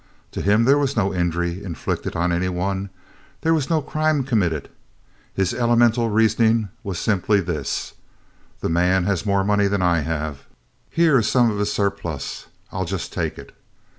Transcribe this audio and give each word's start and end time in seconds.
To 0.31 0.41
him 0.41 0.63
there 0.63 0.79
was 0.79 0.97
no 0.97 1.13
injury 1.13 1.63
inflicted 1.63 2.15
on 2.15 2.31
any 2.31 2.49
one, 2.49 2.89
there 3.41 3.53
was 3.53 3.69
no 3.69 3.83
crime 3.83 4.23
committed. 4.23 4.67
His 5.35 5.53
elemental 5.53 6.09
reasoning 6.09 6.69
was 6.83 6.97
simply 6.97 7.39
this: 7.39 7.93
This 8.61 8.71
man 8.71 9.03
has 9.03 9.27
more 9.27 9.43
money 9.43 9.67
than 9.67 9.83
I 9.83 9.99
have; 9.99 10.45
here 10.89 11.19
is 11.19 11.29
some 11.29 11.51
of 11.51 11.59
his 11.59 11.71
surplus, 11.71 12.47
I 12.71 12.77
'll 12.79 12.85
just 12.85 13.13
take 13.13 13.37
it. 13.37 13.51